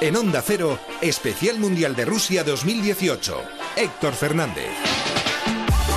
[0.00, 3.42] En Onda Cero, Especial Mundial de Rusia 2018.
[3.76, 5.07] Héctor Fernández.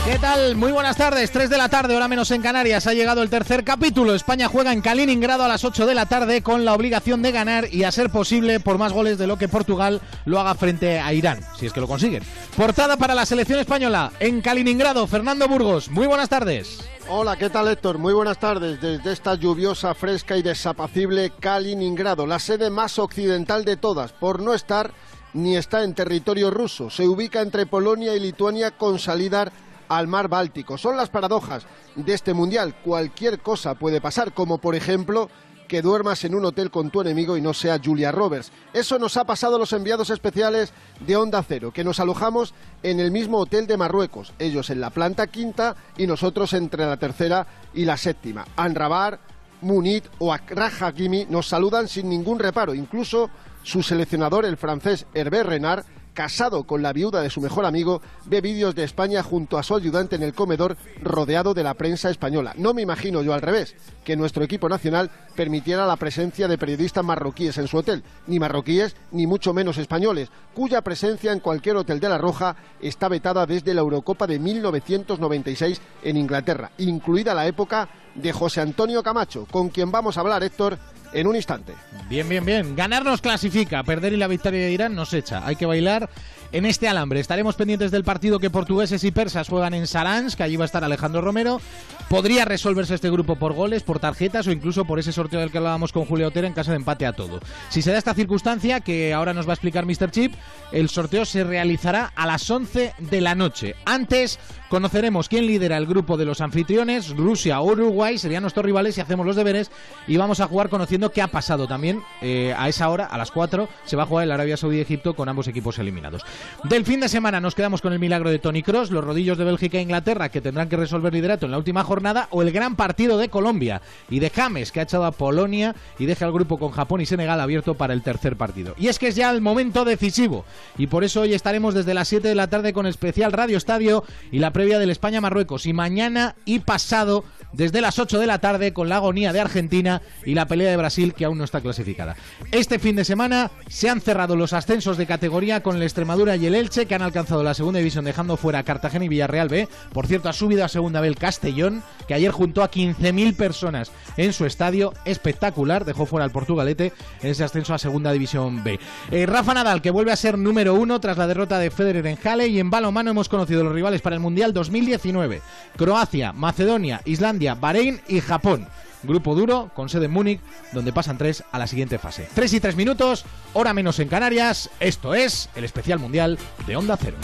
[0.03, 0.55] ¿Qué tal?
[0.55, 2.87] Muy buenas tardes, 3 de la tarde, hora menos en Canarias.
[2.87, 4.15] Ha llegado el tercer capítulo.
[4.15, 7.71] España juega en Kaliningrado a las 8 de la tarde con la obligación de ganar
[7.71, 11.13] y a ser posible por más goles de lo que Portugal lo haga frente a
[11.13, 12.23] Irán, si es que lo consiguen.
[12.57, 15.87] Portada para la selección española en Kaliningrado, Fernando Burgos.
[15.91, 16.79] Muy buenas tardes.
[17.07, 17.99] Hola, ¿qué tal Héctor?
[17.99, 23.77] Muy buenas tardes desde esta lluviosa, fresca y desapacible Kaliningrado, la sede más occidental de
[23.77, 24.93] todas, por no estar
[25.33, 26.89] ni está en territorio ruso.
[26.89, 29.51] Se ubica entre Polonia y Lituania con salida
[29.91, 30.77] al mar Báltico.
[30.77, 32.75] Son las paradojas de este mundial.
[32.81, 35.29] Cualquier cosa puede pasar, como por ejemplo
[35.67, 38.51] que duermas en un hotel con tu enemigo y no sea Julia Roberts.
[38.73, 40.73] Eso nos ha pasado a los enviados especiales
[41.05, 44.89] de Onda Cero, que nos alojamos en el mismo hotel de Marruecos, ellos en la
[44.91, 48.45] planta quinta y nosotros entre la tercera y la séptima.
[48.55, 49.19] Anrabar,
[49.61, 53.29] Munit o Akrah Hakimi nos saludan sin ningún reparo, incluso
[53.63, 58.41] su seleccionador, el francés Hervé Renard, casado con la viuda de su mejor amigo, ve
[58.41, 62.53] vídeos de España junto a su ayudante en el comedor rodeado de la prensa española.
[62.57, 67.03] No me imagino yo al revés, que nuestro equipo nacional permitiera la presencia de periodistas
[67.03, 71.99] marroquíes en su hotel, ni marroquíes ni mucho menos españoles, cuya presencia en cualquier hotel
[71.99, 77.89] de La Roja está vetada desde la Eurocopa de 1996 en Inglaterra, incluida la época
[78.15, 80.77] de José Antonio Camacho, con quien vamos a hablar, Héctor,
[81.13, 81.73] en un instante.
[82.09, 82.75] Bien, bien, bien.
[82.75, 85.45] Ganar nos clasifica, perder y la victoria de Irán nos echa.
[85.45, 86.09] Hay que bailar
[86.51, 87.19] en este alambre.
[87.19, 90.65] Estaremos pendientes del partido que portugueses y persas juegan en Saransk, que allí va a
[90.65, 91.61] estar Alejandro Romero.
[92.09, 95.57] Podría resolverse este grupo por goles, por tarjetas o incluso por ese sorteo del que
[95.57, 97.39] hablábamos con Julio Otero en caso de empate a todo.
[97.69, 100.11] Si se da esta circunstancia, que ahora nos va a explicar Mr.
[100.11, 100.33] Chip,
[100.71, 103.75] el sorteo se realizará a las 11 de la noche.
[103.85, 104.39] Antes
[104.71, 109.01] conoceremos quién lidera el grupo de los anfitriones, Rusia o Uruguay, serían nuestros rivales y
[109.01, 109.69] hacemos los deberes
[110.07, 113.31] y vamos a jugar conociendo qué ha pasado también eh, a esa hora, a las
[113.31, 116.23] 4, se va a jugar el Arabia Saudí-Egipto con ambos equipos eliminados.
[116.63, 119.43] Del fin de semana nos quedamos con el milagro de Tony Cross, los rodillos de
[119.43, 122.77] Bélgica e Inglaterra que tendrán que resolver liderato en la última jornada o el gran
[122.77, 126.57] partido de Colombia y de James que ha echado a Polonia y deja el grupo
[126.57, 128.73] con Japón y Senegal abierto para el tercer partido.
[128.77, 130.45] Y es que es ya el momento decisivo
[130.77, 134.05] y por eso hoy estaremos desde las 7 de la tarde con especial Radio Estadio
[134.31, 135.65] y la previa del España-Marruecos.
[135.65, 137.23] Y mañana y pasado
[137.53, 140.77] desde las 8 de la tarde con la agonía de Argentina y la pelea de
[140.77, 142.15] Brasil que aún no está clasificada.
[142.51, 146.45] Este fin de semana se han cerrado los ascensos de categoría con el Extremadura y
[146.45, 149.67] el Elche que han alcanzado la segunda división dejando fuera a Cartagena y Villarreal B.
[149.93, 153.91] Por cierto, ha subido a segunda B el Castellón que ayer juntó a 15.000 personas
[154.17, 154.93] en su estadio.
[155.05, 158.79] Espectacular, dejó fuera al Portugalete en ese ascenso a segunda división B.
[159.11, 162.17] Eh, Rafa Nadal que vuelve a ser número uno tras la derrota de Federer en
[162.17, 165.41] Halle y en balonmano hemos conocido los rivales para el Mundial 2019.
[165.75, 168.67] Croacia, Macedonia, Islandia, Bahrein y Japón.
[169.03, 170.41] Grupo duro, con sede en Múnich,
[170.73, 172.27] donde pasan tres a la siguiente fase.
[172.33, 174.69] Tres y tres minutos, hora menos en Canarias.
[174.79, 176.37] Esto es el especial mundial
[176.67, 177.17] de Onda Cero.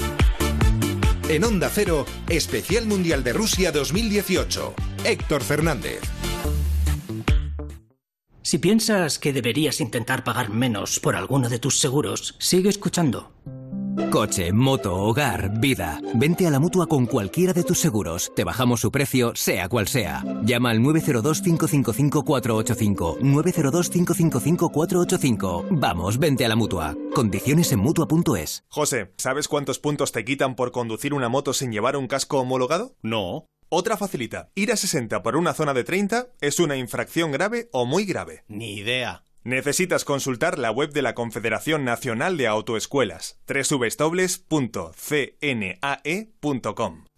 [1.29, 4.73] En Onda Cero, Especial Mundial de Rusia 2018.
[5.03, 6.00] Héctor Fernández.
[8.41, 13.34] Si piensas que deberías intentar pagar menos por alguno de tus seguros, sigue escuchando.
[14.12, 16.00] Coche, moto, hogar, vida.
[16.13, 18.31] Vente a la mutua con cualquiera de tus seguros.
[18.35, 20.24] Te bajamos su precio, sea cual sea.
[20.44, 23.18] Llama al 902-555-485.
[23.19, 25.66] 902-555-485.
[25.72, 26.96] Vamos, vente a la mutua.
[27.13, 28.63] Condiciones en mutua.es.
[28.69, 32.96] José, ¿sabes cuántos puntos te quitan por conducir una moto sin llevar un casco homologado?
[33.02, 33.47] No.
[33.69, 34.50] Otra facilita.
[34.56, 38.44] Ir a 60 por una zona de 30 es una infracción grave o muy grave.
[38.47, 39.24] Ni idea.
[39.47, 44.25] Necesitas consultar la web de la Confederación Nacional de Autoescuelas, www.cnae.com.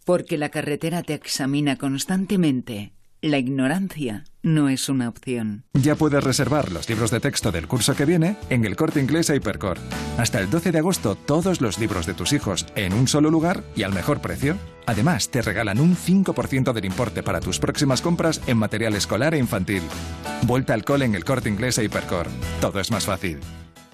[0.06, 2.94] Porque la carretera te examina constantemente.
[3.22, 5.66] La ignorancia no es una opción.
[5.74, 9.30] Ya puedes reservar los libros de texto del curso que viene en el corte inglés
[9.30, 9.81] Hypercore.
[10.18, 13.62] Hasta el 12 de agosto, todos los libros de tus hijos en un solo lugar
[13.75, 14.56] y al mejor precio.
[14.85, 19.39] Además, te regalan un 5% del importe para tus próximas compras en material escolar e
[19.39, 19.83] infantil.
[20.44, 22.30] Vuelta al cole en el corte inglés Hypercore.
[22.62, 23.39] Todo es más fácil.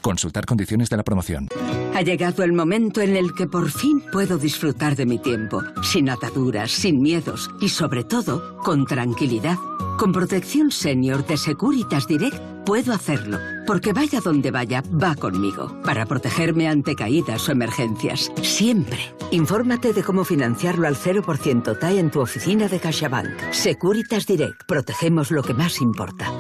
[0.06, 1.48] Consultar condiciones de la promoción.
[1.96, 6.12] Ha llegado el momento en el que por fin puedo disfrutar de mi tiempo, sin
[6.12, 9.58] ataduras, sin miedos y sobre todo con tranquilidad.
[9.98, 12.38] Con protección senior de Securitas Direct
[12.68, 19.00] puedo hacerlo, porque vaya donde vaya, va conmigo, para protegerme ante caídas o emergencias, siempre.
[19.32, 23.52] Infórmate de cómo financiarlo al 0% TAE en tu oficina de CaixaBank.
[23.52, 26.32] Securitas Direct, protegemos lo que más importa.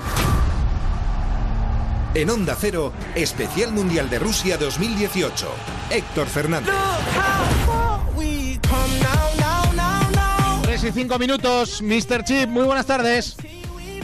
[2.15, 5.47] En Onda Cero, Especial Mundial de Rusia 2018.
[5.91, 6.73] Héctor Fernández.
[10.83, 11.81] y 5 minutos.
[11.81, 12.23] Mr.
[12.23, 13.35] Chip, muy buenas tardes.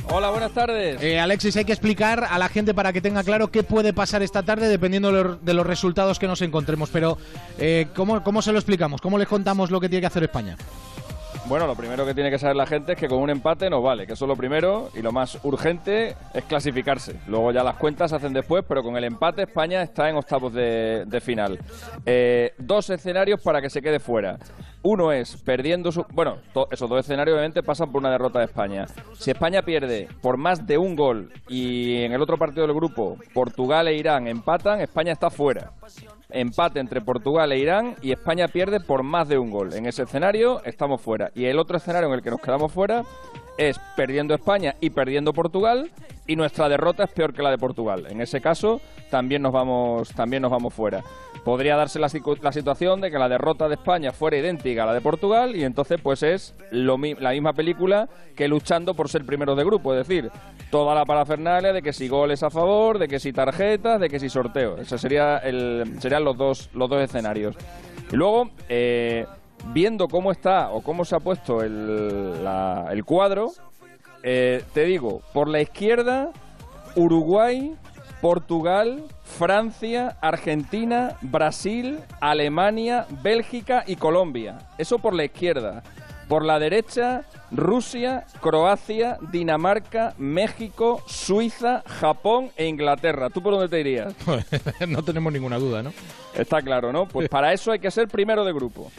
[0.10, 1.02] Hola, buenas tardes.
[1.02, 4.24] Eh, Alexis, hay que explicar a la gente para que tenga claro qué puede pasar
[4.24, 6.90] esta tarde dependiendo de los- de los resultados que nos encontremos.
[6.90, 7.18] Pero,
[7.60, 9.00] eh, ¿cómo, ¿cómo se lo explicamos?
[9.00, 10.58] ¿Cómo les contamos lo que tiene que hacer España?
[11.52, 13.84] Bueno, lo primero que tiene que saber la gente es que con un empate nos
[13.84, 17.20] vale, que eso es lo primero y lo más urgente es clasificarse.
[17.28, 20.54] Luego ya las cuentas se hacen después, pero con el empate España está en octavos
[20.54, 21.60] de, final.
[22.06, 24.40] Eh, dos escenarios para que se quede fuera.
[24.82, 26.06] Uno es perdiendo su...
[26.14, 26.38] Bueno,
[26.72, 28.86] esos dos escenarios obviamente pasan por una derrota de España.
[29.20, 33.18] Si España pierde por más de un gol y en el otro partido del grupo
[33.34, 35.74] Portugal e Irán empatan, España está fuera.
[36.34, 39.74] Empate entre Portugal e Irán y España pierde por más de un gol.
[39.74, 41.32] En ese escenario estamos fuera.
[41.36, 43.04] Y el otro escenario en el que nos quedamos fuera
[43.58, 45.92] es perdiendo España y perdiendo Portugal
[46.28, 48.08] y nuestra derrota es peor que la de Portugal.
[48.10, 51.04] En ese caso también nos vamos también nos vamos fuera.
[51.44, 55.02] Podría darse la, situación de que la derrota de España fuera idéntica a la de
[55.02, 59.64] Portugal y entonces pues es lo la misma película que luchando por ser primeros de
[59.64, 60.30] grupo, es decir,
[60.70, 64.20] toda la parafernalia de que si goles a favor, de que si tarjetas, de que
[64.20, 64.78] si sorteo.
[64.78, 67.56] Ese sería el serían los dos los dos escenarios.
[68.12, 69.26] Y luego eh,
[69.68, 73.52] viendo cómo está o cómo se ha puesto el, la- el cuadro,
[74.24, 76.30] eh, te digo, por la izquierda,
[76.96, 77.74] Uruguay,
[78.22, 84.60] Portugal, Francia, Argentina, Brasil, Alemania, Bélgica y Colombia.
[84.78, 85.84] Eso por la izquierda.
[86.28, 93.30] Por la derecha, Rusia, Croacia, Dinamarca, México, Suiza, Japón e Inglaterra.
[93.30, 94.14] ¿Tú por dónde te irías?
[94.88, 95.92] no tenemos ninguna duda, ¿no?
[96.34, 97.06] Está claro, ¿no?
[97.06, 98.92] Pues para eso hay que ser primero de grupo.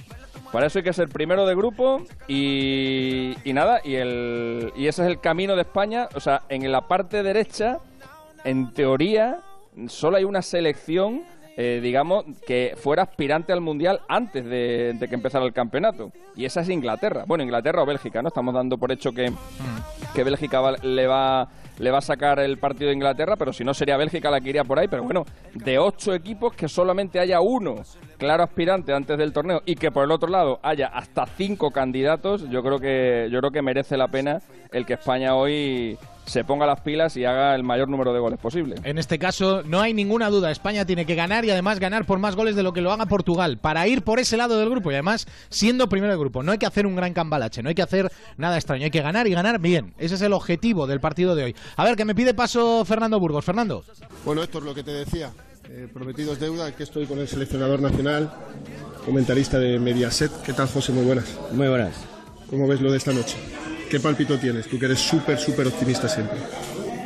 [0.53, 5.03] Para eso hay que ser primero de grupo y, y nada, y, el, y ese
[5.03, 6.09] es el camino de España.
[6.15, 7.79] O sea, en la parte derecha,
[8.45, 9.39] en teoría,
[9.89, 11.23] solo hay una selección,
[11.57, 16.13] eh, digamos, que fuera aspirante al Mundial antes de, de que empezara el campeonato.
[16.37, 17.25] Y esa es Inglaterra.
[17.27, 18.29] Bueno, Inglaterra o Bélgica, ¿no?
[18.29, 19.33] Estamos dando por hecho que,
[20.15, 21.49] que Bélgica le va
[21.79, 24.51] le va a sacar el partido de Inglaterra, pero si no sería Bélgica la que
[24.51, 24.89] iría por ahí.
[24.89, 25.25] Pero bueno,
[25.55, 27.77] de ocho equipos que solamente haya uno
[28.19, 32.49] claro aspirante antes del torneo y que por el otro lado haya hasta cinco candidatos,
[32.51, 36.67] yo creo que yo creo que merece la pena el que España hoy se ponga
[36.67, 38.77] las pilas y haga el mayor número de goles posible.
[38.85, 40.51] En este caso, no hay ninguna duda.
[40.51, 43.07] España tiene que ganar y además ganar por más goles de lo que lo haga
[43.07, 46.43] Portugal para ir por ese lado del grupo y además siendo primero de grupo.
[46.43, 48.85] No hay que hacer un gran cambalache, no hay que hacer nada extraño.
[48.85, 49.95] Hay que ganar y ganar bien.
[49.99, 51.57] Ese es el objetivo del partido de hoy.
[51.77, 53.45] A ver, que me pide paso Fernando Burgos.
[53.45, 53.85] Fernando.
[54.25, 55.31] Bueno, Héctor, lo que te decía,
[55.69, 58.33] eh, prometidos deuda, que estoy con el seleccionador nacional,
[59.05, 60.31] comentarista de Mediaset.
[60.43, 60.93] ¿Qué tal, José?
[60.93, 61.39] Muy buenas.
[61.53, 61.95] Muy buenas.
[62.51, 63.37] ¿Cómo ves lo de esta noche?
[63.93, 64.67] ¿Qué palpito tienes?
[64.69, 66.39] Tú que eres súper, súper optimista siempre.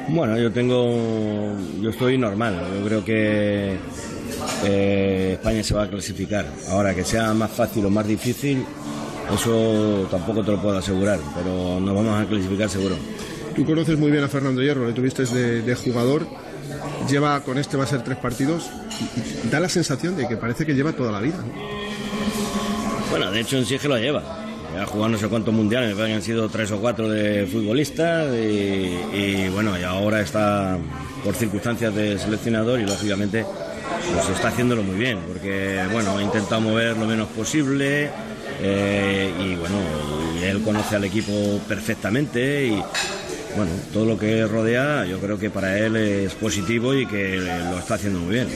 [0.07, 1.53] Bueno, yo tengo.
[1.81, 2.63] Yo estoy normal.
[2.79, 3.77] Yo creo que
[4.65, 6.47] eh, España se va a clasificar.
[6.69, 8.65] Ahora, que sea más fácil o más difícil,
[9.35, 12.95] eso tampoco te lo puedo asegurar, pero nos vamos a clasificar seguro.
[13.57, 16.25] Tú conoces muy bien a Fernando Hierro, le tuviste de, de jugador.
[17.11, 18.71] Lleva con este va a ser tres partidos
[19.51, 21.39] da la sensación de que parece que lleva toda la vida.
[21.39, 21.53] ¿no?
[23.11, 24.46] Bueno, de hecho en sí es que lo lleva.
[24.81, 27.47] Ha jugado no sé cuántos mundiales, me parece que han sido tres o cuatro de
[27.47, 30.79] futbolistas y, y, bueno, y ahora está
[31.25, 33.45] por circunstancias de seleccionador y lógicamente
[34.13, 38.11] pues está haciéndolo muy bien, porque bueno, ha intentado mover lo menos posible
[38.61, 39.77] eh, y bueno,
[40.41, 41.33] y él conoce al equipo
[41.69, 42.83] perfectamente y
[43.57, 47.79] bueno, todo lo que rodea yo creo que para él es positivo y que lo
[47.79, 48.49] está haciendo muy bien.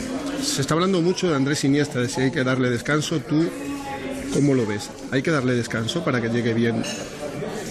[0.42, 3.18] Se está hablando mucho de Andrés Iniesta, de si hay que darle descanso.
[3.20, 3.48] ¿Tú
[4.32, 4.90] cómo lo ves?
[5.10, 6.82] ¿Hay que darle descanso para que llegue bien,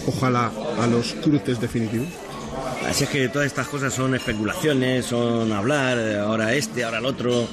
[0.08, 2.08] ojalá, a los cruces definitivos?
[2.88, 7.48] Así es que todas estas cosas son especulaciones, son hablar, ahora este, ahora el otro.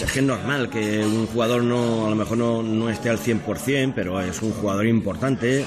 [0.00, 3.18] Es que es normal que un jugador no, a lo mejor no, no esté al
[3.18, 5.64] 100%, pero es un jugador importante.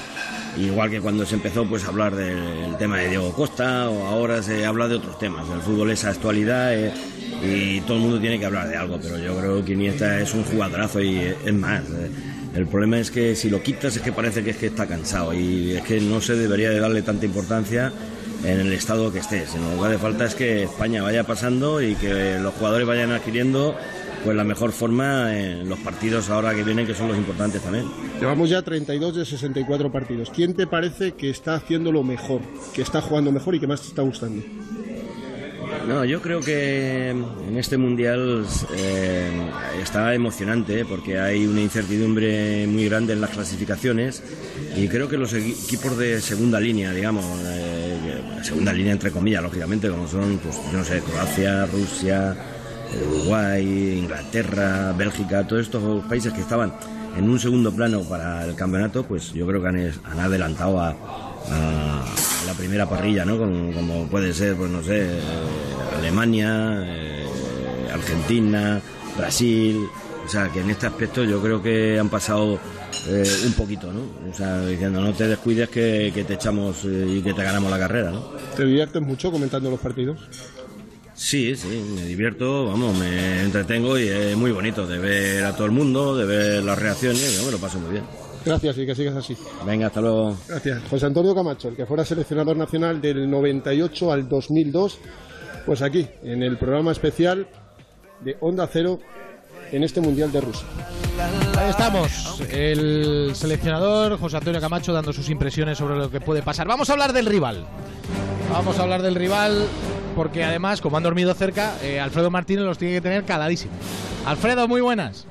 [0.56, 4.40] Igual que cuando se empezó pues, a hablar del tema de Diego Costa, o ahora
[4.42, 5.48] se habla de otros temas.
[5.48, 6.92] El fútbol es actualidad eh,
[7.42, 10.32] y todo el mundo tiene que hablar de algo, pero yo creo que Iniesta es
[10.32, 11.82] un jugadorazo y es más.
[11.82, 12.10] eh,
[12.54, 15.32] el problema es que si lo quitas es que parece que es que está cansado
[15.32, 17.92] y es que no se debería de darle tanta importancia
[18.44, 19.46] en el estado que esté.
[19.46, 23.12] sino Lo que hace falta es que España vaya pasando y que los jugadores vayan
[23.12, 23.76] adquiriendo
[24.24, 27.86] pues la mejor forma en los partidos ahora que vienen, que son los importantes también.
[28.20, 30.30] Llevamos ya 32 de 64 partidos.
[30.30, 32.42] ¿Quién te parece que está haciéndolo mejor,
[32.74, 34.42] que está jugando mejor y que más te está gustando?
[35.86, 38.46] No, yo creo que en este mundial
[38.76, 39.50] eh,
[39.82, 44.22] está emocionante porque hay una incertidumbre muy grande en las clasificaciones
[44.76, 49.88] y creo que los equipos de segunda línea, digamos, eh, segunda línea entre comillas, lógicamente,
[49.88, 52.36] como son, pues, no sé, Croacia, Rusia,
[53.06, 56.72] Uruguay, Inglaterra, Bélgica, todos estos países que estaban
[57.16, 62.54] en un segundo plano para el campeonato, pues yo creo que han, adelantado a, la
[62.56, 63.38] primera parrilla, ¿no?
[63.38, 65.20] Como, puede ser, pues no sé, eh,
[65.96, 67.26] Alemania, eh,
[67.92, 68.80] Argentina,
[69.16, 69.86] Brasil.
[70.24, 72.58] O sea, que en este aspecto yo creo que han pasado
[73.08, 74.30] eh, un poquito, ¿no?
[74.30, 78.10] O sea, diciendo, no te descuides que, te echamos y que te ganamos la carrera,
[78.10, 78.20] ¿no?
[78.56, 80.18] ¿Te diviertes mucho comentando los partidos?
[81.14, 85.66] Sí, sí, me divierto, vamos, me entretengo y es muy bonito de ver a todo
[85.66, 88.04] el mundo, de ver las reacciones, yo me lo paso muy bien.
[88.44, 89.36] Gracias y que sigas así.
[89.66, 90.36] Venga, hasta luego.
[90.48, 90.82] Gracias.
[90.88, 94.98] José Antonio Camacho, el que fuera seleccionador nacional del 98 al 2002,
[95.66, 97.46] pues aquí, en el programa especial
[98.20, 99.00] de Onda Cero
[99.72, 100.66] en este Mundial de Rusia.
[101.58, 106.66] Ahí estamos, el seleccionador José Antonio Camacho dando sus impresiones sobre lo que puede pasar.
[106.66, 107.64] Vamos a hablar del rival.
[108.50, 109.66] Vamos a hablar del rival
[110.16, 113.76] porque además, como han dormido cerca, eh, Alfredo Martínez los tiene que tener caladísimos.
[114.26, 115.26] Alfredo, muy buenas.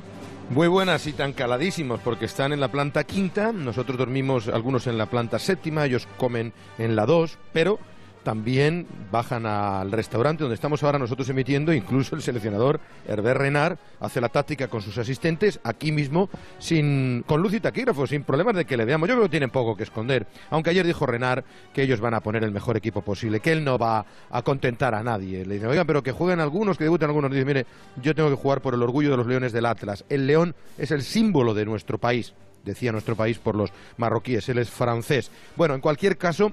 [0.50, 4.98] Muy buenas y tan caladísimos porque están en la planta quinta, nosotros dormimos algunos en
[4.98, 7.78] la planta séptima, ellos comen en la dos, pero
[8.30, 14.22] también bajan al restaurante donde estamos ahora nosotros emitiendo, incluso el seleccionador Herbert Renard hace
[14.22, 18.66] la táctica con sus asistentes aquí mismo, sin, con luz y taquígrafo, sin problemas de
[18.66, 19.10] que le veamos.
[19.10, 21.44] Yo creo que tienen poco que esconder, aunque ayer dijo Renard
[21.74, 24.94] que ellos van a poner el mejor equipo posible, que él no va a contentar
[24.94, 25.44] a nadie.
[25.44, 27.32] Le dicen, oigan, pero que jueguen algunos, que debuten algunos.
[27.32, 27.66] Dice, mire,
[28.00, 30.06] yo tengo que jugar por el orgullo de los leones del Atlas.
[30.08, 34.58] El león es el símbolo de nuestro país decía nuestro país por los marroquíes, él
[34.60, 35.32] es francés.
[35.56, 36.52] Bueno, en cualquier caso,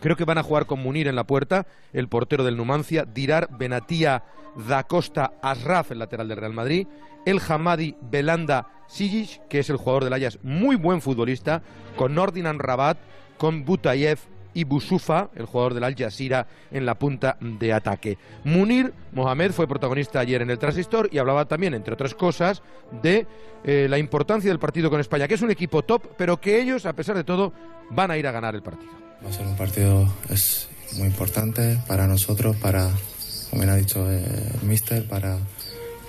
[0.00, 3.48] Creo que van a jugar con Munir en la puerta, el portero del Numancia, Dirar,
[3.58, 4.24] Benatía,
[4.68, 6.86] Da Costa, Asraf, el lateral del Real Madrid,
[7.26, 11.62] el Hamadi, Belanda, Sijic, que es el jugador del Ajax, muy buen futbolista,
[11.96, 12.98] con Nordinan Rabat,
[13.36, 14.18] con Butayev
[14.54, 18.18] y Busufa, el jugador del Al Jazeera, en la punta de ataque.
[18.44, 22.62] Munir Mohamed fue protagonista ayer en el Transistor y hablaba también, entre otras cosas,
[23.02, 23.26] de
[23.64, 26.86] eh, la importancia del partido con España, que es un equipo top, pero que ellos,
[26.86, 27.52] a pesar de todo,
[27.90, 29.07] van a ir a ganar el partido.
[29.24, 32.88] Va a ser un partido es muy importante para nosotros, para,
[33.50, 35.38] como bien ha dicho el mister, para,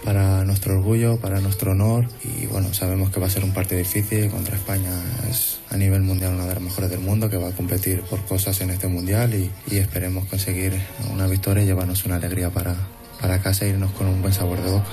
[0.03, 2.07] para nuestro orgullo, para nuestro honor.
[2.23, 4.91] Y bueno, sabemos que va a ser un partido difícil contra España.
[5.29, 8.23] Es a nivel mundial una de las mejores del mundo que va a competir por
[8.25, 10.79] cosas en este mundial y, y esperemos conseguir
[11.11, 12.75] una victoria y llevarnos una alegría para,
[13.19, 14.89] para casa e irnos con un buen sabor de boca.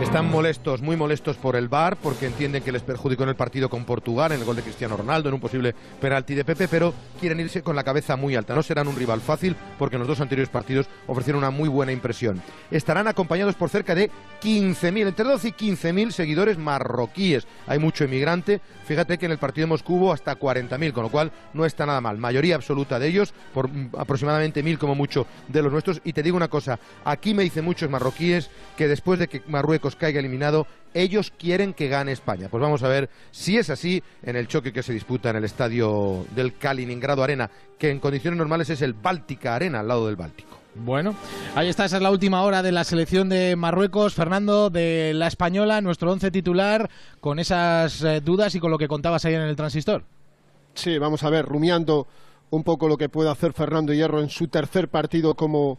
[0.00, 3.68] Están molestos, muy molestos por el VAR, porque entienden que les perjudicó en el partido
[3.68, 6.92] con Portugal, en el gol de Cristiano Ronaldo, en un posible penalti de Pepe, pero
[7.20, 8.54] quieren irse con la cabeza muy alta.
[8.54, 11.92] No serán un rival fácil, porque en los dos anteriores partidos ofrecieron una muy buena
[11.92, 12.42] impresión.
[12.70, 14.10] Estarán acompañados por cerca de
[14.42, 17.46] 15.000, entre 12 y 15.000 seguidores marroquíes.
[17.66, 18.60] Hay mucho emigrante.
[18.86, 21.86] Fíjate que en el partido de Moscú hubo hasta 40.000, con lo cual no está
[21.86, 22.18] nada mal.
[22.18, 26.00] Mayoría absoluta de ellos, por aproximadamente 1.000 como mucho de los nuestros.
[26.04, 29.69] Y te digo una cosa, aquí me dicen muchos marroquíes que después de que Marruecos
[29.78, 32.48] caiga eliminado, ellos quieren que gane España.
[32.50, 35.44] Pues vamos a ver si es así en el choque que se disputa en el
[35.44, 40.16] estadio del Kaliningrado Arena, que en condiciones normales es el Báltica Arena, al lado del
[40.16, 40.58] Báltico.
[40.74, 41.16] Bueno,
[41.56, 44.14] ahí está, esa es la última hora de la selección de Marruecos.
[44.14, 46.88] Fernando, de la española, nuestro once titular,
[47.20, 50.04] con esas eh, dudas y con lo que contabas ayer en el transistor.
[50.74, 52.06] Sí, vamos a ver, rumiando
[52.50, 55.78] un poco lo que puede hacer Fernando Hierro en su tercer partido como,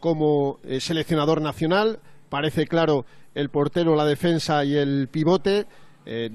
[0.00, 1.98] como eh, seleccionador nacional.
[2.28, 3.06] Parece claro
[3.38, 5.66] el portero, la defensa y el pivote.
[6.04, 6.28] Eh,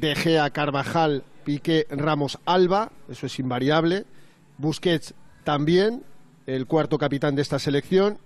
[0.54, 4.06] Carvajal, Piqué, Ramos, Alba, eso es invariable.
[4.58, 6.04] Busquets también,
[6.48, 8.20] el cuarto capitán de esta selección.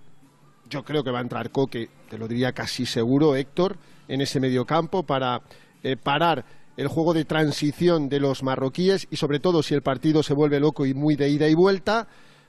[0.70, 4.38] Yo creo que va a entrar Coque, te lo diría casi seguro, Héctor, en ese
[4.38, 5.42] mediocampo para
[5.82, 6.44] eh, parar
[6.76, 10.60] el juego de transición de los marroquíes y sobre todo si el partido se vuelve
[10.60, 12.06] loco y muy de ida y vuelta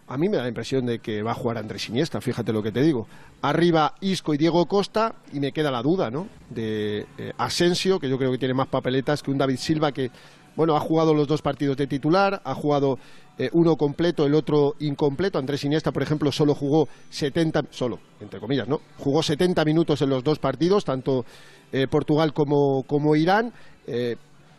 [0.09, 2.63] a mí me da la impresión de que va a jugar Andrés Iniesta, fíjate lo
[2.63, 3.07] que te digo.
[3.43, 6.27] Arriba Isco y Diego Costa, y me queda la duda, ¿no?
[6.49, 10.09] De eh, Asensio, que yo creo que tiene más papeletas que un David Silva que,
[10.55, 12.97] bueno, ha jugado los dos partidos de titular, ha jugado
[13.37, 15.37] eh, uno completo, el otro incompleto.
[15.37, 18.81] Andrés Iniesta, por ejemplo, solo jugó 70, solo, entre comillas, ¿no?
[18.97, 21.23] Jugó 70 minutos en los dos partidos, tanto
[21.71, 23.53] eh, Portugal como, como Irán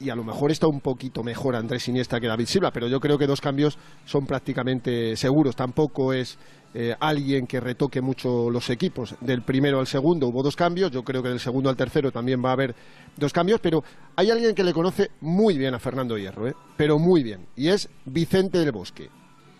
[0.01, 2.99] y a lo mejor está un poquito mejor Andrés Iniesta que David Silva, pero yo
[2.99, 5.55] creo que dos cambios son prácticamente seguros.
[5.55, 6.39] Tampoco es
[6.73, 9.15] eh, alguien que retoque mucho los equipos.
[9.21, 12.43] Del primero al segundo hubo dos cambios, yo creo que del segundo al tercero también
[12.43, 12.75] va a haber
[13.17, 13.85] dos cambios, pero
[14.17, 16.55] hay alguien que le conoce muy bien a Fernando Hierro, ¿eh?
[16.77, 19.11] pero muy bien, y es Vicente del Bosque.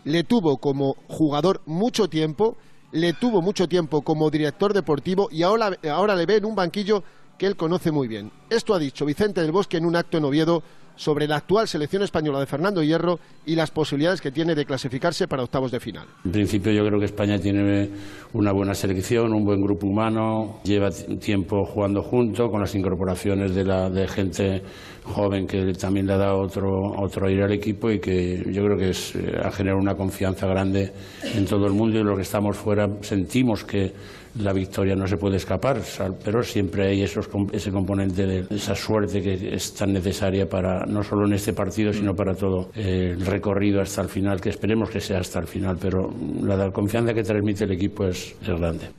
[0.05, 2.57] Le tuvo como jugador mucho tiempo,
[2.93, 7.03] le tuvo mucho tiempo como director deportivo y ahora, ahora le ve en un banquillo
[7.41, 8.31] que él conoce muy bien.
[8.51, 10.63] Esto ha dicho Vicente del Bosque en un acto en Oviedo
[10.95, 15.27] sobre la actual selección española de Fernando Hierro y las posibilidades que tiene de clasificarse
[15.27, 16.07] para octavos de final.
[16.27, 17.89] En principio yo creo que España tiene
[18.35, 24.07] una buena selección, un buen grupo humano, lleva tiempo jugando junto con las incorporaciones de,
[24.07, 24.63] gente
[25.05, 26.69] joven que también le ha dado otro,
[26.99, 30.47] otro aire al equipo y que yo creo que es, eh, ha generado una confianza
[30.47, 30.93] grande
[31.35, 33.95] en todo el mundo y los que estamos fuera sentimos que
[34.37, 35.81] la victoria no se puede escapar,
[36.25, 41.03] pero siempre hay esos, ese componente de esa suerte que es tan necesaria para no
[41.03, 45.01] solo en este partido, sino para todo el recorrido hasta el final, que esperemos que
[45.01, 46.11] sea hasta el final, pero
[46.43, 48.91] la confianza que transmite el equipo es, es grande.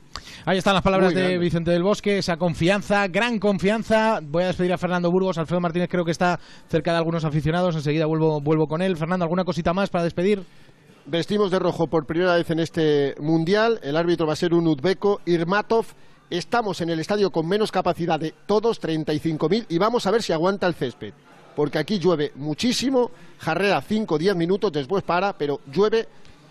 [0.44, 4.18] Ahí están las palabras de Vicente del Bosque, esa confianza, gran confianza.
[4.20, 7.76] Voy a despedir a Fernando Burgos, Alfredo Martínez creo que está cerca de algunos aficionados,
[7.76, 8.96] enseguida vuelvo, vuelvo con él.
[8.96, 10.42] Fernando, ¿alguna cosita más para despedir?
[11.04, 13.80] Vestimos de rojo por primera vez en este mundial.
[13.82, 15.86] El árbitro va a ser un uzbeco, Irmatov.
[16.30, 20.32] Estamos en el estadio con menos capacidad de todos, 35.000, y vamos a ver si
[20.32, 21.12] aguanta el césped.
[21.56, 26.06] Porque aquí llueve muchísimo, jarrea 5 o 10 minutos, después para, pero llueve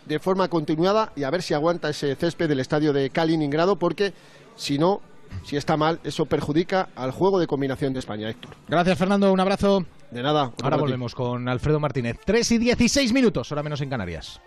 [0.05, 4.13] de forma continuada y a ver si aguanta ese césped del estadio de Kaliningrado, porque
[4.58, 5.01] si no,
[5.44, 8.56] si está mal, eso perjudica al juego de combinación de España, Héctor.
[8.68, 9.32] Gracias, Fernando.
[9.32, 9.86] Un abrazo.
[10.12, 10.52] De nada.
[10.62, 12.18] Ahora volvemos con Alfredo Martínez.
[12.26, 14.42] 3 y 16 minutos, hora menos en Canarias.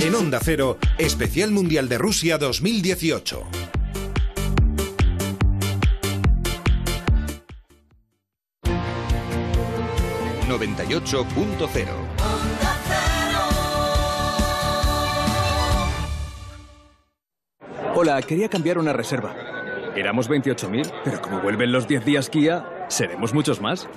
[0.00, 3.42] En Onda Cero, Especial Mundial de Rusia 2018.
[10.48, 12.11] ...98.0
[18.04, 19.32] Hola, quería cambiar una reserva.
[19.94, 23.88] Éramos 28.000, pero como vuelven los 10 días Kia, seremos muchos más.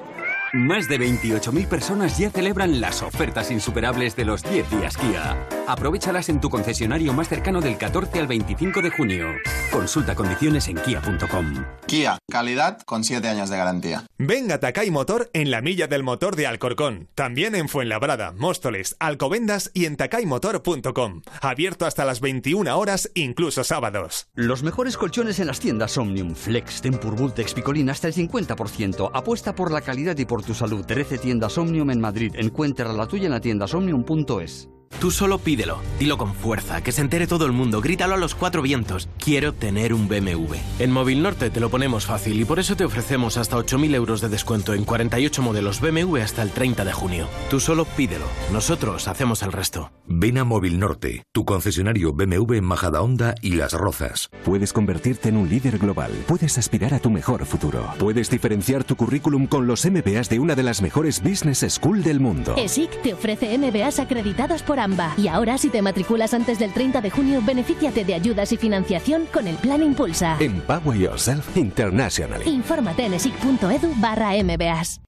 [0.54, 5.48] Más de 28.000 personas ya celebran las ofertas insuperables de los 10 días Kia.
[5.68, 9.28] Aprovechalas en tu concesionario más cercano del 14 al 25 de junio.
[9.72, 11.66] Consulta condiciones en kia.com.
[11.88, 14.06] Kia, calidad con 7 años de garantía.
[14.18, 17.10] Venga Takai Motor en la milla del motor de Alcorcón.
[17.16, 21.22] También en Fuenlabrada, Móstoles, Alcobendas y en takaymotor.com.
[21.42, 24.28] Abierto hasta las 21 horas, incluso sábados.
[24.36, 29.10] Los mejores colchones en las tiendas Omnium, Flex, Tempur, Vultex, Picolín hasta el 50%.
[29.14, 30.86] Apuesta por la calidad y por tu salud.
[30.86, 32.34] 13 tiendas Omnium en Madrid.
[32.36, 34.70] Encuentra la tuya en la tienda omnium.es.
[35.00, 38.34] Tú solo pídelo, dilo con fuerza, que se entere todo el mundo, grítalo a los
[38.34, 39.10] cuatro vientos.
[39.20, 40.56] Quiero tener un BMW.
[40.80, 44.22] En Móvil Norte te lo ponemos fácil y por eso te ofrecemos hasta 8.000 euros
[44.22, 47.28] de descuento en 48 modelos BMW hasta el 30 de junio.
[47.50, 49.92] Tú solo pídelo, nosotros hacemos el resto.
[50.08, 54.30] Ven a Móvil Norte, tu concesionario BMW en Majadahonda y Las Rozas.
[54.44, 58.96] Puedes convertirte en un líder global, puedes aspirar a tu mejor futuro, puedes diferenciar tu
[58.96, 62.56] currículum con los MBAs de una de las mejores business school del mundo.
[62.58, 64.75] ESIC te ofrece MBAs acreditados por
[65.18, 69.26] y ahora, si te matriculas antes del 30 de junio, benefíciate de ayudas y financiación
[69.32, 70.36] con el Plan Impulsa.
[70.40, 72.50] Empower Yourself Internationally.
[72.50, 75.02] Infórmate en esic.edu barra MBAs.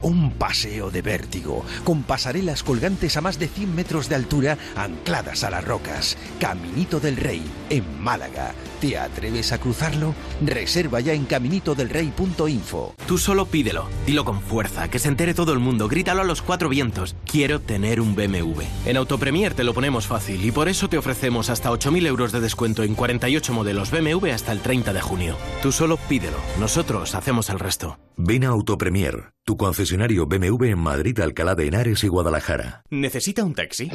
[0.00, 5.42] Un paseo de vértigo, con pasarelas colgantes a más de 100 metros de altura ancladas
[5.42, 6.16] a las rocas.
[6.38, 8.54] Caminito del Rey, en Málaga.
[8.80, 10.14] ¿Te atreves a cruzarlo?
[10.40, 12.94] Reserva ya en caminitodelrey.info.
[13.08, 16.42] Tú solo pídelo, dilo con fuerza, que se entere todo el mundo, grítalo a los
[16.42, 17.16] cuatro vientos.
[17.26, 18.62] Quiero tener un BMW.
[18.86, 22.40] En Autopremier te lo ponemos fácil y por eso te ofrecemos hasta 8.000 euros de
[22.40, 25.36] descuento en 48 modelos BMW hasta el 30 de junio.
[25.60, 27.98] Tú solo pídelo, nosotros hacemos el resto.
[28.16, 32.82] Ven a Autopremier, tu concesionario BMW en Madrid, Alcalá de Henares y Guadalajara.
[32.90, 33.90] ¿Necesita un taxi?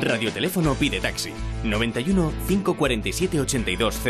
[0.00, 1.30] Radioteléfono pide taxi.
[1.64, 4.09] 91 547 8200.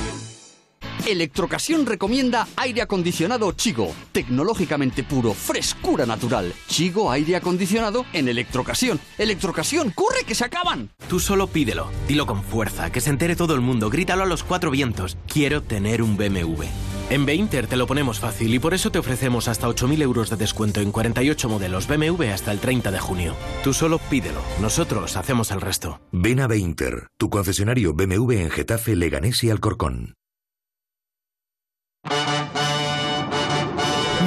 [1.07, 6.53] Electrocasión recomienda aire acondicionado Chigo, tecnológicamente puro, frescura natural.
[6.67, 8.99] Chigo aire acondicionado en Electrocasión.
[9.17, 10.89] Electrocasión, corre que se acaban.
[11.07, 14.43] Tú solo pídelo, dilo con fuerza, que se entere todo el mundo, grítalo a los
[14.43, 15.17] cuatro vientos.
[15.27, 16.65] Quiero tener un BMW.
[17.09, 20.37] En Beinter te lo ponemos fácil y por eso te ofrecemos hasta 8.000 euros de
[20.37, 23.35] descuento en 48 modelos BMW hasta el 30 de junio.
[23.65, 25.99] Tú solo pídelo, nosotros hacemos el resto.
[26.13, 30.15] Ven a Beinter, tu concesionario BMW en Getafe, Leganés y Alcorcón.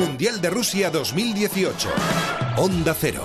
[0.06, 1.88] Mundial de Rusia 2018.
[2.58, 3.24] Onda Cero.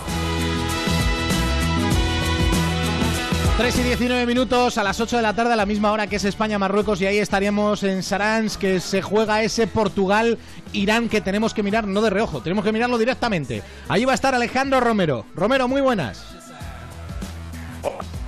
[3.57, 6.15] 3 y 19 minutos a las 8 de la tarde, a la misma hora que
[6.15, 11.63] es España-Marruecos, y ahí estaríamos en Sarans, que se juega ese Portugal-Irán que tenemos que
[11.63, 13.61] mirar no de reojo, tenemos que mirarlo directamente.
[13.89, 15.25] Ahí va a estar Alejandro Romero.
[15.35, 16.33] Romero, muy buenas.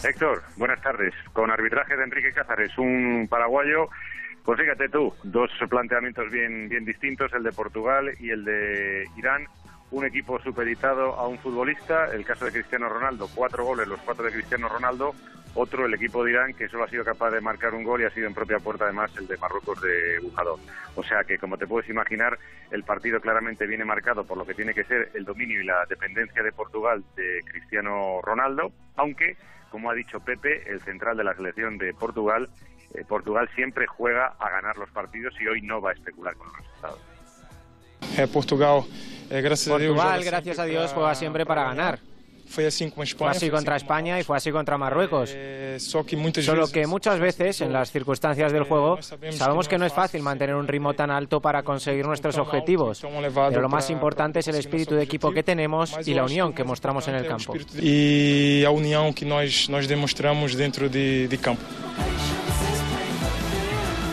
[0.04, 1.14] Héctor, buenas tardes.
[1.32, 3.88] Con arbitraje de Enrique Cázares, un paraguayo
[4.44, 9.46] Pues fíjate tú, dos planteamientos bien, bien distintos, el de Portugal y el de Irán.
[9.92, 14.26] Un equipo supeditado a un futbolista, el caso de Cristiano Ronaldo, cuatro goles, los cuatro
[14.26, 15.14] de Cristiano Ronaldo.
[15.54, 18.06] Otro, el equipo de Irán, que solo ha sido capaz de marcar un gol y
[18.06, 20.58] ha sido en propia puerta, además, el de Marruecos de Bujador.
[20.96, 22.40] O sea que, como te puedes imaginar,
[22.72, 25.86] el partido claramente viene marcado por lo que tiene que ser el dominio y la
[25.90, 29.36] dependencia de Portugal de Cristiano Ronaldo, aunque,
[29.70, 32.48] como ha dicho Pepe, el central de la selección de Portugal,
[32.94, 36.48] eh, Portugal siempre juega a ganar los partidos y hoy no va a especular con
[36.48, 37.00] los resultados.
[38.18, 38.82] Eh, Portugal,
[39.30, 42.00] eh, gracias a Dios, Portugal, gracias a Dios, juega siempre para ganar.
[42.52, 43.34] Fue así con España.
[43.34, 45.34] fue contra así con España y fue así contra Marruecos.
[45.78, 49.78] Só que muchas Solo veces- que muchas veces, en las circunstancias del juego, sabemos que
[49.78, 53.02] no es fácil mantener un ritmo tan alto para conseguir nuestros objetivos.
[53.02, 56.66] Pero lo más importante es el espíritu de equipo que tenemos y la unión que
[56.66, 57.54] mostramos en el campo.
[57.80, 61.64] E a união que nós demonstramos dentro de, de campo.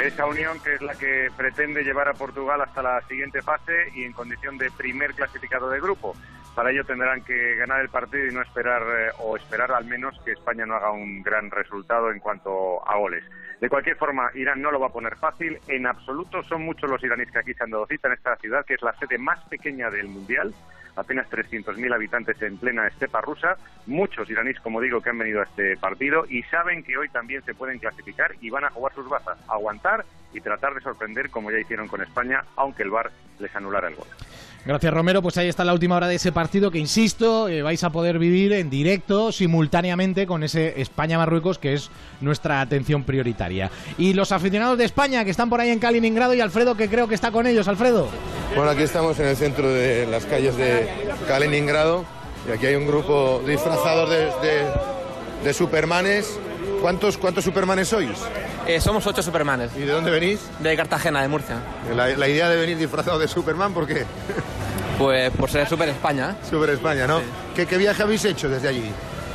[0.08, 4.04] Esa unión que es la que pretende llevar a Portugal hasta la siguiente fase y
[4.04, 6.16] en condición de primer clasificado de grupo.
[6.54, 10.18] Para ello tendrán que ganar el partido y no esperar, eh, o esperar al menos
[10.24, 13.22] que España no haga un gran resultado en cuanto a goles.
[13.60, 15.58] De cualquier forma, Irán no lo va a poner fácil.
[15.68, 18.64] En absoluto son muchos los iraníes que aquí se han dado cita en esta ciudad,
[18.64, 20.54] que es la sede más pequeña del Mundial.
[20.98, 23.56] Apenas 300.000 habitantes en plena estepa rusa.
[23.86, 27.44] Muchos iraníes, como digo, que han venido a este partido y saben que hoy también
[27.44, 31.52] se pueden clasificar y van a jugar sus bazas, aguantar y tratar de sorprender como
[31.52, 34.08] ya hicieron con España, aunque el VAR les anulara el gol.
[34.68, 37.82] Gracias Romero, pues ahí está la última hora de ese partido que insisto, eh, vais
[37.84, 41.88] a poder vivir en directo simultáneamente con ese España-Marruecos que es
[42.20, 43.70] nuestra atención prioritaria.
[43.96, 47.08] Y los aficionados de España que están por ahí en Kaliningrado y Alfredo que creo
[47.08, 48.08] que está con ellos, Alfredo.
[48.54, 50.86] Bueno, aquí estamos en el centro de las calles de
[51.26, 52.04] Kaliningrado
[52.46, 54.66] y aquí hay un grupo disfrazados de, de-
[55.44, 56.38] de supermanes.
[56.80, 58.18] ¿Cuántos, ¿Cuántos supermanes sois?
[58.66, 59.70] Eh, somos ocho Supermanes.
[59.76, 60.40] ¿Y de dónde venís?
[60.60, 61.56] De Cartagena, de Murcia.
[61.94, 64.04] La, la idea de venir disfrazado de Superman, ¿por qué?
[64.98, 66.36] Pues por ser Super España.
[66.48, 67.20] Super España, ¿no?
[67.54, 68.90] ¿Qué, qué viaje habéis hecho desde allí?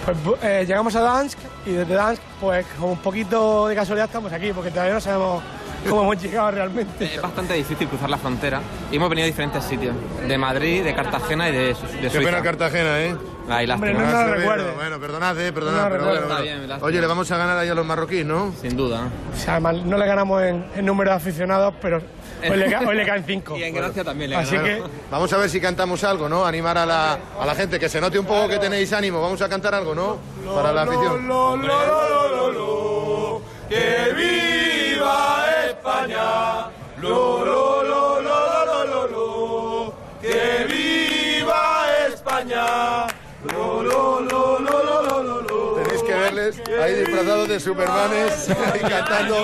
[0.05, 4.31] Pues eh, llegamos a Dansk y desde Dansk, pues con un poquito de casualidad estamos
[4.33, 5.41] aquí, porque todavía no sabemos
[5.89, 7.05] cómo hemos llegado realmente.
[7.15, 9.95] Es bastante difícil cruzar la frontera y hemos venido a diferentes sitios.
[10.27, 11.59] De Madrid, de Cartagena y de,
[12.01, 13.15] de Qué pena Cartagena, ¿eh?
[13.49, 13.91] Ahí lástima.
[13.91, 14.71] Hombre, no Ah, sí, recuerde.
[14.75, 16.09] Bueno, perdonad, eh, perdonad, No, pero recuerdo.
[16.11, 16.43] bueno, Está bueno.
[16.59, 16.87] bien, lástima.
[16.87, 18.53] Oye, le vamos a ganar ahí a los marroquíes, ¿no?
[18.61, 19.09] Sin duda.
[19.33, 21.97] O sea, además, no le ganamos en, en número de aficionados, pero
[22.49, 23.57] hoy le, hoy le caen cinco.
[23.57, 24.89] Y en gracia también le Así ganamos.
[24.89, 26.45] que Vamos a ver si cantamos algo, ¿no?
[26.45, 29.21] Animar a la, a la gente, que se note un poco que tenéis ánimo.
[29.21, 30.17] Vamos a cantar algo, ¿no?
[30.55, 31.27] Para la afición.
[33.69, 35.45] ¡Que viva
[35.77, 36.67] España!
[37.01, 39.93] ¡Lo, lo, lo, lo, lo, lo, lo, lo!
[40.21, 43.07] ¡Que viva España!
[43.51, 45.73] ¡Lo, lo, lo, lo, lo, lo, lo, lo!
[45.83, 49.35] Tenéis que verles ahí disfrazados de supermanes y cantando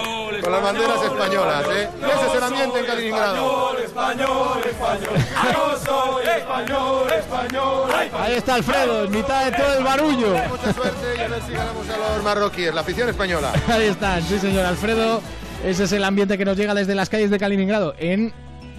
[0.41, 1.89] con las banderas españolas, ¿eh?
[1.99, 3.77] Ese es el ambiente en Kaliningrado.
[3.77, 5.09] Español, español,
[5.53, 7.89] yo soy español, español.
[8.17, 10.33] Ahí está Alfredo, en mitad de todo el barullo.
[10.47, 13.51] Mucha suerte y a ver si ganamos a los marroquíes, la afición española.
[13.67, 15.21] Ahí están, sí señor Alfredo.
[15.63, 18.33] Ese es el ambiente que nos llega desde las calles de Kaliningrado en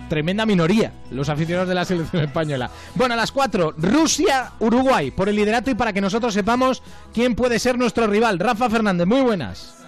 [0.08, 2.70] tremenda minoría, los aficionados de la selección española.
[2.94, 7.58] Bueno, a las 4, Rusia-Uruguay, por el liderato y para que nosotros sepamos quién puede
[7.58, 8.38] ser nuestro rival.
[8.38, 9.79] Rafa Fernández, muy buenas.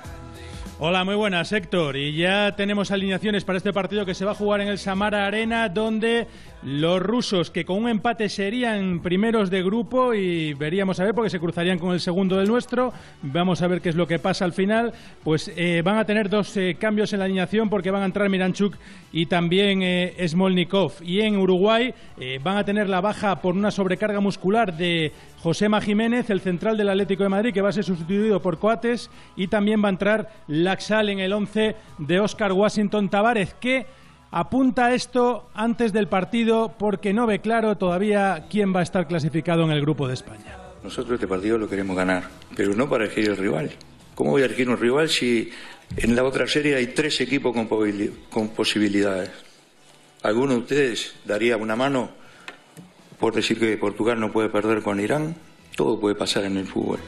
[0.84, 1.96] Hola, muy buenas, Héctor.
[1.96, 5.28] Y ya tenemos alineaciones para este partido que se va a jugar en el Samara
[5.28, 6.26] Arena, donde
[6.64, 11.30] los rusos, que con un empate serían primeros de grupo y veríamos a ver, porque
[11.30, 12.92] se cruzarían con el segundo del nuestro,
[13.22, 14.92] vamos a ver qué es lo que pasa al final,
[15.22, 18.28] pues eh, van a tener dos eh, cambios en la alineación porque van a entrar
[18.28, 18.74] Miranchuk
[19.12, 20.94] y también eh, Smolnikov.
[21.02, 21.94] Y en Uruguay
[22.42, 26.88] van a tener la baja por una sobrecarga muscular de Josema Jiménez, el central del
[26.88, 30.30] Atlético de Madrid, que va a ser sustituido por Coates, y también va a entrar
[30.72, 33.84] Laxal en el 11 de Oscar Washington Tavares, que
[34.30, 39.64] apunta esto antes del partido porque no ve claro todavía quién va a estar clasificado
[39.64, 40.56] en el grupo de España.
[40.82, 42.24] Nosotros este partido lo queremos ganar,
[42.56, 43.70] pero no para elegir el rival.
[44.14, 45.50] ¿Cómo voy a elegir un rival si
[45.94, 49.30] en la otra serie hay tres equipos con, posibilidades?
[50.22, 52.08] ¿Alguno de ustedes daría una mano
[53.20, 55.36] por decir que Portugal no puede perder con Irán?
[55.76, 57.00] Todo puede pasar en el fútbol.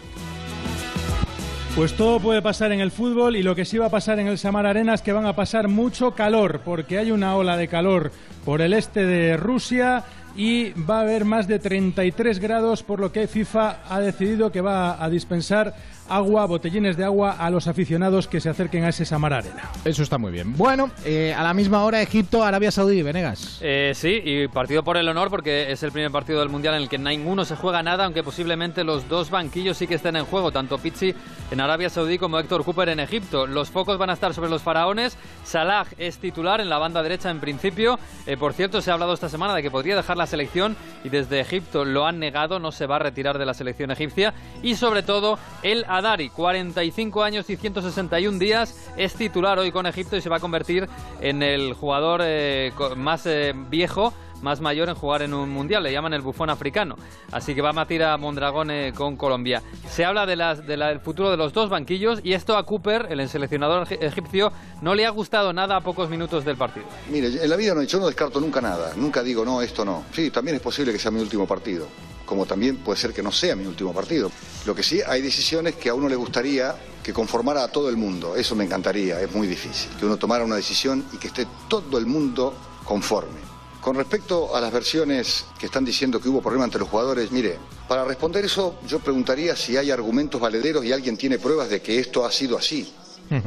[1.77, 4.29] Pues todo puede pasar en el fútbol y lo que sí va a pasar en
[4.29, 7.67] el Samar Arena es que van a pasar mucho calor, porque hay una ola de
[7.67, 8.13] calor
[8.45, 10.05] por el este de Rusia
[10.37, 14.61] y va a haber más de 33 grados, por lo que FIFA ha decidido que
[14.61, 15.75] va a dispensar
[16.09, 19.71] agua, botellines de agua a los aficionados que se acerquen a ese Samara Arena.
[19.85, 20.57] Eso está muy bien.
[20.57, 23.59] Bueno, eh, a la misma hora Egipto, Arabia Saudí, Venegas.
[23.63, 26.83] Eh, sí, y partido por el honor porque es el primer partido del Mundial en
[26.83, 30.25] el que ninguno se juega nada, aunque posiblemente los dos banquillos sí que estén en
[30.25, 31.15] juego, tanto Pizzi
[31.51, 33.47] en Arabia Saudí como Héctor Cooper en Egipto.
[33.47, 35.17] Los focos van a estar sobre los faraones.
[35.45, 37.99] Salah es titular en la banda derecha en principio.
[38.27, 41.09] Eh, por cierto, se ha hablado esta semana de que podría dejar la selección y
[41.09, 44.35] desde Egipto lo han negado, no se va a retirar de la selección egipcia.
[44.63, 50.17] Y sobre todo, el Adari, 45 años y 161 días, es titular hoy con Egipto
[50.17, 50.89] y se va a convertir
[51.21, 55.91] en el jugador eh, más eh, viejo más mayor en jugar en un mundial, le
[55.91, 56.97] llaman el bufón africano.
[57.33, 59.63] Así que va a matir a Mondragón eh, con Colombia.
[59.89, 63.87] Se habla de del futuro de los dos banquillos y esto a Cooper, el seleccionador
[63.91, 64.53] egipcio,
[64.83, 66.87] no le ha gustado nada a pocos minutos del partido.
[67.11, 70.05] Mire, en la vida no, yo no descarto nunca nada, nunca digo no, esto no.
[70.13, 71.87] Sí, también es posible que sea mi último partido
[72.25, 74.31] como también puede ser que no sea mi último partido.
[74.67, 77.97] Lo que sí, hay decisiones que a uno le gustaría que conformara a todo el
[77.97, 78.35] mundo.
[78.35, 79.91] Eso me encantaría, es muy difícil.
[79.99, 83.55] Que uno tomara una decisión y que esté todo el mundo conforme.
[83.81, 87.59] Con respecto a las versiones que están diciendo que hubo problema entre los jugadores, mire,
[87.87, 91.99] para responder eso yo preguntaría si hay argumentos valederos y alguien tiene pruebas de que
[91.99, 92.91] esto ha sido así.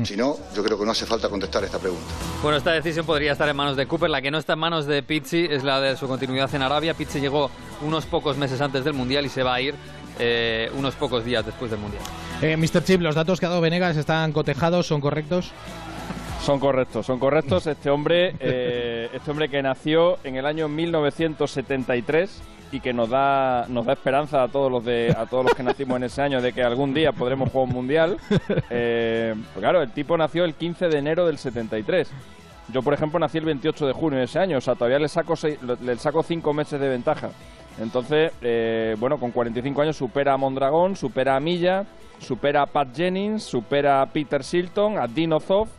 [0.04, 2.06] Si no, yo creo que no hace falta contestar esta pregunta.
[2.42, 4.10] Bueno, esta decisión podría estar en manos de Cooper.
[4.10, 6.94] La que no está en manos de Pizzi es la de su continuidad en Arabia.
[6.94, 7.50] Pizzi llegó
[7.82, 9.76] unos pocos meses antes del Mundial y se va a ir
[10.20, 12.04] eh, unos pocos días después del Mundial.
[12.42, 12.84] Eh, Mr.
[12.84, 14.88] Chip, ¿los datos que ha dado Venegas están cotejados?
[14.88, 15.52] ¿Son correctos?
[16.44, 17.68] Son correctos, son correctos.
[17.68, 23.65] Este hombre, eh, este hombre que nació en el año 1973 y que nos da
[23.69, 26.41] nos da esperanza a todos los de a todos los que nacimos en ese año
[26.41, 28.17] de que algún día podremos jugar un mundial.
[28.69, 32.12] Eh, pues claro, el tipo nació el 15 de enero del 73.
[32.73, 35.08] Yo, por ejemplo, nací el 28 de junio de ese año, o sea, todavía le
[35.08, 35.36] saco
[35.82, 37.30] le saco cinco meses de ventaja.
[37.80, 41.86] Entonces, eh, bueno, con 45 años supera a Mondragón, supera a Milla,
[42.19, 45.69] supera a Pat Jennings, supera a Peter Shilton, a Dino Zoff,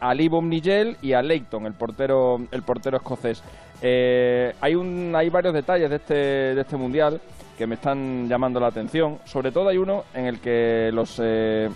[0.00, 3.42] a Lee Nigel y a Leighton, el portero, el portero escocés.
[3.82, 7.20] Eh, hay, un, hay varios detalles de este, de este mundial
[7.56, 9.18] que me están llamando la atención.
[9.24, 11.68] Sobre todo hay uno en el que los, eh,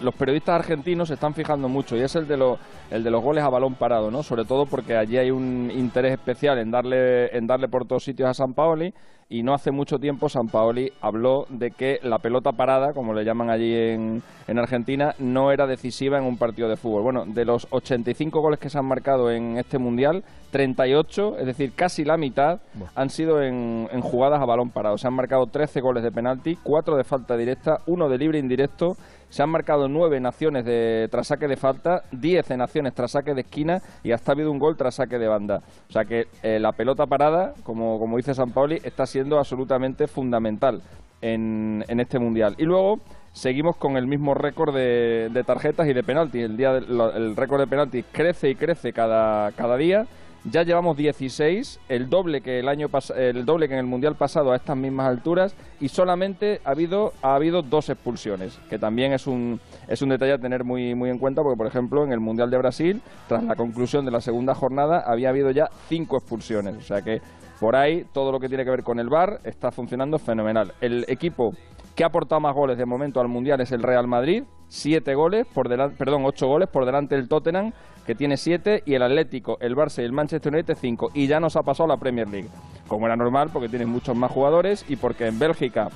[0.00, 2.58] los periodistas argentinos se están fijando mucho y es el de, los,
[2.90, 4.22] el de los goles a balón parado, ¿no?
[4.22, 8.28] Sobre todo porque allí hay un interés especial en darle, en darle por todos sitios
[8.28, 8.94] a San Paoli
[9.32, 13.24] y no hace mucho tiempo San Paoli habló de que la pelota parada, como le
[13.24, 17.02] llaman allí en, en Argentina, no era decisiva en un partido de fútbol.
[17.04, 21.74] Bueno, de los 85 goles que se han marcado en este Mundial, 38, es decir,
[21.76, 22.58] casi la mitad,
[22.96, 24.98] han sido en, en jugadas a balón parado.
[24.98, 28.96] Se han marcado 13 goles de penalti, 4 de falta directa, 1 de libre indirecto
[29.30, 33.32] se han marcado nueve naciones de, tras saque de falta, diez en acciones tras saque
[33.32, 35.62] de esquina y hasta ha habido un gol tras saque de banda.
[35.88, 40.06] O sea que eh, la pelota parada, como, como dice San Pauli, está siendo absolutamente
[40.06, 40.82] fundamental
[41.22, 42.54] en, en este mundial.
[42.58, 43.00] Y luego
[43.32, 46.42] seguimos con el mismo récord de, tarjetas y de penaltis.
[46.42, 50.06] El, día el récord de penaltis crece y crece cada, cada día
[50.44, 54.52] ya llevamos 16, el doble que el año el doble que en el mundial pasado
[54.52, 59.26] a estas mismas alturas y solamente ha habido ha habido dos expulsiones, que también es
[59.26, 62.20] un es un detalle a tener muy muy en cuenta porque por ejemplo en el
[62.20, 66.76] mundial de Brasil tras la conclusión de la segunda jornada había habido ya cinco expulsiones,
[66.76, 67.20] o sea que
[67.60, 70.72] por ahí todo lo que tiene que ver con el VAR está funcionando fenomenal.
[70.80, 71.52] El equipo
[71.94, 75.46] que ha aportado más goles de momento al mundial es el Real Madrid, siete goles
[75.46, 77.72] por delante, perdón, ocho goles por delante del Tottenham
[78.06, 81.10] que tiene 7, y el Atlético, el Barça y el Manchester United 5.
[81.14, 82.48] Y ya nos ha pasado la Premier League,
[82.88, 85.88] como era normal, porque tienen muchos más jugadores y porque en Bélgica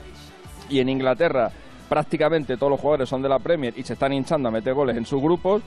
[0.68, 1.50] y en Inglaterra
[1.88, 4.96] prácticamente todos los jugadores son de la Premier y se están hinchando a meter goles
[4.96, 5.62] en sus grupos.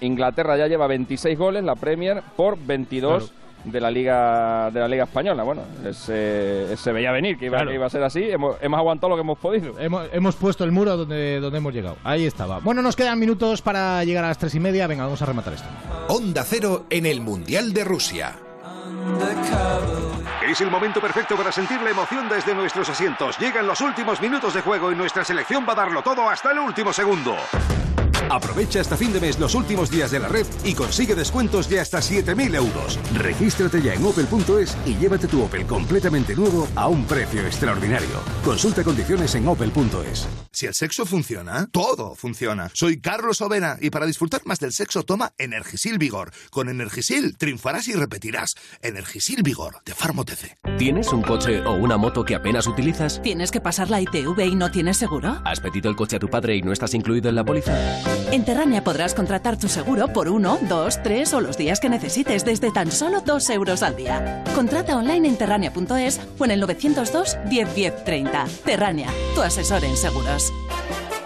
[0.00, 3.32] Inglaterra ya lleva 26 goles, la Premier, por 22
[3.64, 5.42] de la liga de la liga española.
[5.42, 8.22] Bueno, se, se veía venir que iba, iba, a ser así.
[8.30, 9.78] Hemos, hemos, aguantado lo que hemos podido.
[9.78, 11.96] Hemos, hemos puesto el muro donde, donde hemos llegado.
[12.04, 12.58] Ahí estaba.
[12.60, 14.86] Bueno, nos quedan minutos para llegar a las tres y media.
[14.86, 15.68] Venga, vamos a rematar esto.
[16.08, 18.34] Onda Cero en el Mundial de Rusia.
[20.48, 23.38] Es el momento perfecto para sentir la emoción desde nuestros asientos.
[23.38, 26.58] Llegan los últimos minutos de juego y nuestra selección va a darlo todo hasta el
[26.58, 27.36] último segundo.
[28.30, 31.80] Aprovecha hasta fin de mes los últimos días de la red y consigue descuentos de
[31.80, 32.98] hasta 7.000 euros.
[33.14, 38.08] Regístrate ya en opel.es y llévate tu Opel completamente nuevo a un precio extraordinario.
[38.44, 40.28] Consulta condiciones en opel.es.
[40.52, 42.70] Si el sexo funciona, todo funciona.
[42.74, 46.32] Soy Carlos Ovena y para disfrutar más del sexo toma Energisil Vigor.
[46.50, 48.54] Con Energisil triunfarás y repetirás.
[48.82, 50.58] Energisil Vigor de Farmotece.
[50.78, 53.22] ¿Tienes un coche o una moto que apenas utilizas?
[53.22, 55.40] ¿Tienes que pasar la ITV y no tienes seguro?
[55.44, 57.72] ¿Has pedido el coche a tu padre y no estás incluido en la póliza?
[58.30, 62.44] En Terrania podrás contratar tu seguro por uno, dos, tres o los días que necesites
[62.44, 64.44] desde tan solo dos euros al día.
[64.54, 68.46] Contrata online en terrania.es o en el 902 10 10 30.
[68.64, 70.52] Terrania, tu asesor en seguros.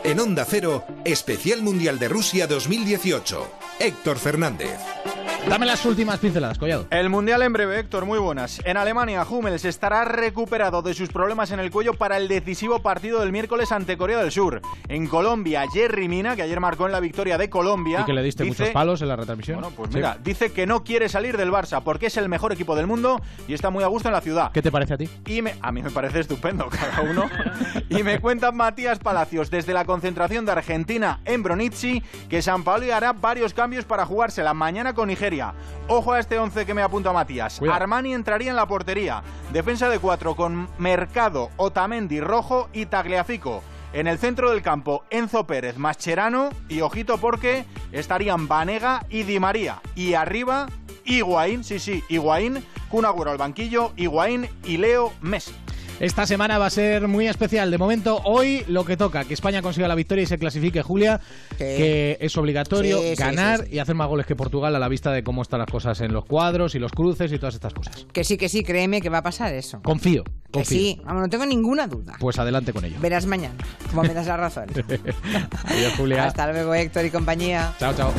[0.05, 3.47] En Onda Cero, Especial Mundial de Rusia 2018.
[3.79, 4.79] Héctor Fernández.
[5.48, 6.87] Dame las últimas pinceladas, Collado.
[6.90, 8.62] El Mundial en breve, Héctor, muy buenas.
[8.64, 13.20] En Alemania, Hummels estará recuperado de sus problemas en el cuello para el decisivo partido
[13.20, 14.62] del miércoles ante Corea del Sur.
[14.88, 18.00] En Colombia, Jerry Mina, que ayer marcó en la victoria de Colombia...
[18.00, 19.61] Y que le diste dice- muchos palos en la retransmisión.
[19.61, 19.96] Bueno, pues Sí.
[19.96, 23.20] mira, dice que no quiere salir del Barça porque es el mejor equipo del mundo
[23.46, 24.52] y está muy a gusto en la ciudad.
[24.52, 25.09] ¿Qué te parece a ti?
[25.26, 27.28] Y me- a mí me parece estupendo, cada uno.
[27.90, 32.94] y me cuenta Matías Palacios desde la concentración de Argentina en Bronici que San Paolo
[32.94, 35.32] hará varios cambios para jugársela mañana con Nigeria.
[35.88, 37.59] Ojo a este 11 que me apunta Matías.
[37.59, 37.81] Cuidado.
[37.81, 39.23] Armani entraría en la portería.
[39.53, 43.62] Defensa de cuatro con Mercado, Otamendi, Rojo y Tagliafico.
[43.92, 49.38] En el centro del campo, Enzo Pérez, Mascherano y ojito porque estarían Vanega y Di
[49.38, 49.83] María.
[49.95, 50.66] Y arriba,
[51.05, 55.55] Higuaín, sí, sí, Higuaín, Kun Agüero al banquillo, Higuaín y Leo Messi.
[56.03, 57.71] Esta semana va a ser muy especial.
[57.71, 61.21] De momento, hoy lo que toca, que España consiga la victoria y se clasifique, Julia,
[61.57, 65.12] que es obligatorio Sí, ganar sí, y hacer más goles que Portugal a la vista
[65.12, 68.05] de cómo están las cosas en los cuadros y los cruces y todas estas cosas.
[68.12, 69.81] Que sí, que sí, créeme que va a pasar eso.
[69.81, 72.17] Confío, Que sí, vamos, no tengo ninguna duda.
[72.19, 72.97] Pues adelante con ello.
[73.01, 73.55] Verás mañana,
[73.88, 74.67] como me das la razón.
[75.67, 76.25] Adiós, Julia.
[76.25, 77.75] Hasta luego, Héctor y compañía.
[77.79, 78.12] Chao, chao.